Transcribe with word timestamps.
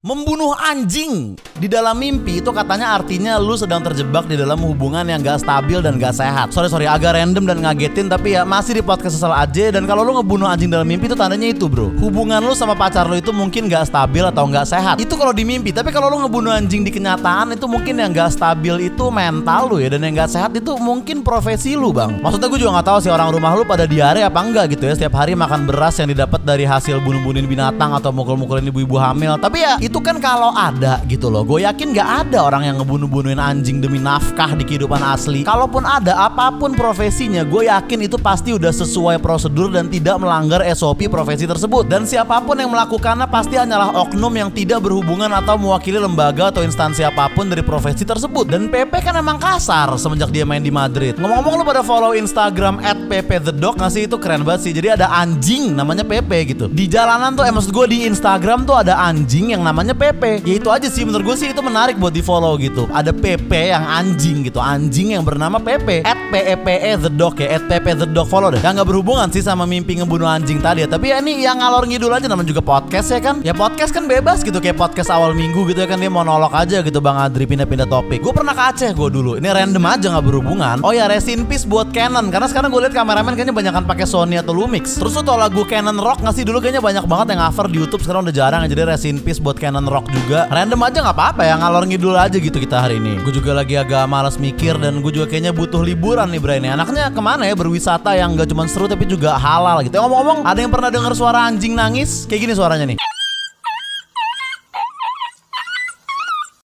Membunuh 0.00 0.56
anjing 0.56 1.36
di 1.60 1.68
dalam 1.68 1.92
mimpi 2.00 2.40
itu 2.40 2.48
katanya 2.56 2.96
artinya 2.96 3.36
lu 3.36 3.52
sedang 3.52 3.84
terjebak 3.84 4.24
di 4.24 4.32
dalam 4.32 4.56
hubungan 4.64 5.04
yang 5.04 5.20
gak 5.20 5.44
stabil 5.44 5.76
dan 5.84 6.00
gak 6.00 6.16
sehat. 6.16 6.56
Sorry 6.56 6.72
sorry 6.72 6.88
agak 6.88 7.20
random 7.20 7.44
dan 7.44 7.60
ngagetin 7.60 8.08
tapi 8.08 8.32
ya 8.32 8.48
masih 8.48 8.80
di 8.80 8.80
podcast 8.80 9.20
sesal 9.20 9.28
aja 9.28 9.68
dan 9.68 9.84
kalau 9.84 10.00
lu 10.00 10.16
ngebunuh 10.16 10.48
anjing 10.48 10.72
dalam 10.72 10.88
mimpi 10.88 11.04
itu 11.04 11.12
tandanya 11.12 11.52
itu 11.52 11.68
bro. 11.68 11.92
Hubungan 12.00 12.40
lu 12.40 12.56
sama 12.56 12.72
pacar 12.72 13.12
lu 13.12 13.20
itu 13.20 13.28
mungkin 13.28 13.68
gak 13.68 13.92
stabil 13.92 14.24
atau 14.24 14.48
gak 14.48 14.72
sehat. 14.72 14.96
Itu 15.04 15.20
kalau 15.20 15.36
di 15.36 15.44
mimpi 15.44 15.68
tapi 15.68 15.92
kalau 15.92 16.08
lu 16.08 16.24
ngebunuh 16.24 16.48
anjing 16.48 16.80
di 16.80 16.88
kenyataan 16.88 17.52
itu 17.52 17.68
mungkin 17.68 18.00
yang 18.00 18.16
gak 18.16 18.32
stabil 18.32 18.88
itu 18.88 19.04
mental 19.12 19.68
lu 19.68 19.84
ya 19.84 19.92
dan 19.92 20.00
yang 20.00 20.16
gak 20.16 20.32
sehat 20.32 20.56
itu 20.56 20.80
mungkin 20.80 21.20
profesi 21.20 21.76
lu 21.76 21.92
bang. 21.92 22.24
Maksudnya 22.24 22.48
gue 22.48 22.56
juga 22.56 22.80
gak 22.80 22.88
tahu 22.88 22.98
sih 23.04 23.12
orang 23.12 23.36
rumah 23.36 23.52
lu 23.52 23.68
pada 23.68 23.84
diare 23.84 24.24
apa 24.24 24.40
enggak 24.40 24.72
gitu 24.72 24.88
ya 24.88 24.96
setiap 24.96 25.20
hari 25.20 25.36
makan 25.36 25.68
beras 25.68 26.00
yang 26.00 26.08
didapat 26.08 26.40
dari 26.40 26.64
hasil 26.64 27.04
bunuh-bunuhin 27.04 27.44
binatang 27.44 27.92
atau 27.92 28.08
mukul-mukulin 28.16 28.64
ibu-ibu 28.64 28.96
hamil. 28.96 29.36
Tapi 29.36 29.60
ya 29.60 29.89
itu 29.90 29.98
kan 29.98 30.22
kalau 30.22 30.54
ada 30.54 31.02
gitu 31.10 31.26
loh. 31.26 31.42
Gue 31.42 31.66
yakin 31.66 31.90
gak 31.90 32.30
ada 32.30 32.46
orang 32.46 32.62
yang 32.62 32.78
ngebunuh-bunuhin 32.78 33.42
anjing 33.42 33.82
demi 33.82 33.98
nafkah 33.98 34.54
di 34.54 34.62
kehidupan 34.62 35.02
asli. 35.02 35.42
Kalaupun 35.42 35.82
ada 35.82 36.30
apa 36.30 36.54
pun 36.54 36.78
profesinya 36.78 37.42
gue 37.42 37.66
yakin 37.66 38.06
itu 38.06 38.14
pasti 38.14 38.54
udah 38.54 38.70
sesuai 38.70 39.18
prosedur 39.18 39.74
dan 39.74 39.90
tidak 39.90 40.22
melanggar 40.22 40.62
SOP 40.70 41.10
profesi 41.10 41.42
tersebut. 41.42 41.90
Dan 41.90 42.06
siapa 42.06 42.38
pun 42.38 42.54
yang 42.54 42.70
melakukannya 42.70 43.26
pasti 43.26 43.58
hanyalah 43.58 43.90
oknum 44.06 44.30
yang 44.30 44.54
tidak 44.54 44.78
berhubungan 44.78 45.26
atau 45.34 45.58
mewakili 45.58 45.98
lembaga 45.98 46.54
atau 46.54 46.62
instansi 46.62 47.02
apa 47.02 47.26
pun 47.34 47.50
dari 47.50 47.66
profesi 47.66 48.06
tersebut. 48.06 48.46
Dan 48.46 48.70
PP 48.70 48.94
kan 49.02 49.18
emang 49.18 49.42
kasar 49.42 49.90
semenjak 49.98 50.30
dia 50.30 50.46
main 50.46 50.62
di 50.62 50.70
Madrid. 50.70 51.18
Ngomong-ngomong 51.18 51.58
lu 51.58 51.64
pada 51.66 51.82
follow 51.82 52.14
Instagram 52.14 52.78
at 52.86 52.94
PP 53.10 53.42
The 53.42 53.54
Dog 53.58 53.74
nggak 53.82 53.90
sih? 53.90 54.06
Itu 54.06 54.22
keren 54.22 54.46
banget 54.46 54.70
sih. 54.70 54.72
Jadi 54.72 55.02
ada 55.02 55.10
anjing 55.10 55.74
namanya 55.74 56.06
PP 56.06 56.54
gitu. 56.54 56.70
Di 56.70 56.86
jalanan 56.86 57.34
tuh 57.34 57.42
eh 57.42 57.50
maksud 57.50 57.74
gue 57.74 57.86
di 57.90 57.98
Instagram 58.06 58.62
tuh 58.62 58.78
ada 58.78 58.94
anjing 58.94 59.50
yang 59.50 59.66
namanya 59.66 59.79
PP 59.88 60.10
PP 60.10 60.42
ya 60.44 60.54
itu 60.58 60.68
aja 60.68 60.88
sih 60.90 61.06
menurut 61.06 61.32
gue 61.32 61.36
sih 61.38 61.48
itu 61.54 61.62
menarik 61.62 61.96
buat 61.96 62.12
di 62.12 62.20
follow 62.20 62.58
gitu. 62.58 62.90
Ada 62.90 63.14
PP 63.14 63.72
yang 63.72 63.84
anjing 63.86 64.42
gitu 64.42 64.58
anjing 64.58 65.14
yang 65.14 65.22
bernama 65.22 65.62
PP 65.62 66.02
at 66.02 66.18
PEPE 66.28 67.06
the 67.06 67.12
dog 67.12 67.38
ya 67.38 67.56
at 67.56 67.64
PP 67.70 68.04
the 68.04 68.08
dog 68.10 68.26
follow 68.26 68.50
deh. 68.50 68.60
Yang 68.60 68.82
nggak 68.82 68.88
berhubungan 68.90 69.28
sih 69.30 69.40
sama 69.40 69.64
mimpi 69.64 69.96
ngebunuh 70.02 70.26
anjing 70.26 70.58
tadi 70.58 70.84
ya. 70.84 70.88
Tapi 70.90 71.14
ya 71.14 71.22
ini 71.22 71.46
yang 71.46 71.62
ngalor 71.62 71.86
ngidul 71.86 72.10
aja 72.10 72.26
namanya 72.26 72.50
juga 72.50 72.62
podcast 72.64 73.08
ya 73.14 73.20
kan? 73.22 73.44
Ya 73.46 73.54
podcast 73.54 73.94
kan 73.94 74.10
bebas 74.10 74.42
gitu 74.42 74.58
kayak 74.58 74.76
podcast 74.80 75.12
awal 75.12 75.36
minggu 75.36 75.68
gitu 75.70 75.84
ya 75.84 75.88
kan 75.88 76.00
dia 76.02 76.10
monolog 76.10 76.50
aja 76.50 76.82
gitu 76.82 76.98
Bang 76.98 77.16
Adri 77.20 77.46
pindah-pindah 77.46 77.86
topik. 77.86 78.20
Gue 78.20 78.34
pernah 78.34 78.52
ke 78.52 78.62
Aceh 78.74 78.90
gue 78.90 79.08
dulu 79.08 79.38
ini 79.38 79.46
random 79.46 79.84
aja 79.86 80.06
nggak 80.10 80.26
berhubungan. 80.26 80.76
Oh 80.82 80.90
ya 80.90 81.06
rest 81.06 81.30
in 81.30 81.46
peace 81.46 81.64
buat 81.64 81.94
Canon 81.94 82.28
karena 82.34 82.50
sekarang 82.50 82.74
gue 82.74 82.80
lihat 82.88 82.94
kameramen 82.96 83.38
kayaknya 83.38 83.54
banyak 83.54 83.72
kan 83.72 83.84
pakai 83.86 84.06
Sony 84.08 84.36
atau 84.42 84.52
Lumix. 84.52 84.98
Terus 84.98 85.14
tuh 85.16 85.24
tau 85.24 85.38
lagu 85.38 85.62
Canon 85.68 85.96
Rock 86.02 86.24
nggak 86.24 86.34
sih? 86.34 86.44
Dulu 86.44 86.58
kayaknya 86.58 86.82
banyak 86.82 87.04
banget 87.06 87.26
yang 87.36 87.40
cover 87.50 87.66
di 87.70 87.76
YouTube 87.78 88.02
sekarang 88.02 88.26
udah 88.26 88.34
jarang 88.34 88.60
jadi 88.66 88.82
rest 88.86 89.06
in 89.06 89.22
peace 89.22 89.38
buat 89.38 89.56
Canon 89.56 89.69
Rock 89.78 90.10
juga. 90.10 90.50
Random 90.50 90.80
aja 90.82 90.98
nggak 91.06 91.16
apa-apa 91.16 91.42
ya 91.46 91.54
ngalor 91.54 91.86
ngidul 91.86 92.18
aja 92.18 92.34
gitu 92.34 92.58
kita 92.58 92.82
hari 92.82 92.98
ini. 92.98 93.22
Gue 93.22 93.30
juga 93.30 93.54
lagi 93.54 93.78
agak 93.78 94.10
malas 94.10 94.34
mikir 94.40 94.74
dan 94.82 94.98
gue 94.98 95.12
juga 95.14 95.30
kayaknya 95.30 95.54
butuh 95.54 95.78
liburan 95.84 96.26
nih 96.34 96.40
Bray 96.42 96.58
ini 96.58 96.74
anaknya 96.74 97.14
ke 97.14 97.20
mana 97.22 97.46
ya? 97.46 97.54
Berwisata 97.54 98.18
yang 98.18 98.34
gak 98.34 98.50
cuma 98.50 98.66
seru 98.66 98.90
tapi 98.90 99.06
juga 99.06 99.38
halal 99.38 99.86
gitu. 99.86 99.94
Ngomong-ngomong 100.02 100.42
ada 100.42 100.58
yang 100.58 100.72
pernah 100.74 100.90
dengar 100.90 101.14
suara 101.14 101.46
anjing 101.46 101.78
nangis? 101.78 102.26
Kayak 102.26 102.50
gini 102.50 102.54
suaranya 102.58 102.86
nih 102.90 102.98